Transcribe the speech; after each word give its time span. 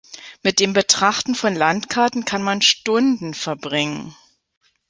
Mit 0.41 0.59
dem 0.59 0.73
Betrachten 0.73 1.35
von 1.35 1.53
Landkarten 1.53 2.25
kann 2.25 2.41
man 2.41 2.63
Stunden 2.63 3.35
verbringen. 3.35 4.15